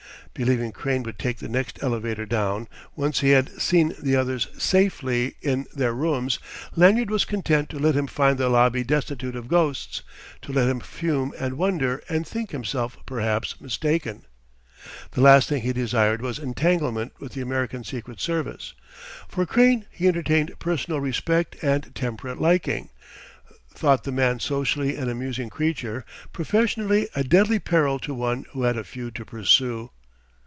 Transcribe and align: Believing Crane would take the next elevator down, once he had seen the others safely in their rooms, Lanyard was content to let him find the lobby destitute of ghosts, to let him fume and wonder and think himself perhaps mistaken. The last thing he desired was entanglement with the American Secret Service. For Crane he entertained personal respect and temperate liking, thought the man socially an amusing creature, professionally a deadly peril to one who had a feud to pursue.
Believing 0.33 0.71
Crane 0.71 1.03
would 1.03 1.19
take 1.19 1.39
the 1.39 1.49
next 1.49 1.83
elevator 1.83 2.25
down, 2.25 2.69
once 2.95 3.19
he 3.19 3.31
had 3.31 3.49
seen 3.61 3.93
the 4.01 4.15
others 4.15 4.47
safely 4.57 5.35
in 5.41 5.65
their 5.75 5.93
rooms, 5.93 6.39
Lanyard 6.73 7.09
was 7.09 7.25
content 7.25 7.67
to 7.69 7.77
let 7.77 7.95
him 7.95 8.07
find 8.07 8.37
the 8.37 8.47
lobby 8.47 8.81
destitute 8.81 9.35
of 9.35 9.49
ghosts, 9.49 10.03
to 10.43 10.53
let 10.53 10.69
him 10.69 10.79
fume 10.79 11.33
and 11.37 11.57
wonder 11.57 12.01
and 12.07 12.25
think 12.25 12.51
himself 12.51 12.97
perhaps 13.05 13.59
mistaken. 13.59 14.23
The 15.11 15.19
last 15.19 15.49
thing 15.49 15.63
he 15.63 15.73
desired 15.73 16.21
was 16.21 16.39
entanglement 16.39 17.11
with 17.19 17.33
the 17.33 17.41
American 17.41 17.83
Secret 17.83 18.21
Service. 18.21 18.73
For 19.27 19.45
Crane 19.45 19.85
he 19.91 20.07
entertained 20.07 20.57
personal 20.59 21.01
respect 21.01 21.57
and 21.61 21.93
temperate 21.93 22.39
liking, 22.39 22.87
thought 23.75 24.05
the 24.05 24.13
man 24.13 24.39
socially 24.39 24.95
an 24.95 25.09
amusing 25.09 25.49
creature, 25.49 26.05
professionally 26.31 27.09
a 27.17 27.23
deadly 27.25 27.59
peril 27.59 27.99
to 27.99 28.13
one 28.13 28.45
who 28.51 28.63
had 28.63 28.77
a 28.77 28.85
feud 28.85 29.13
to 29.15 29.25
pursue. 29.25 29.89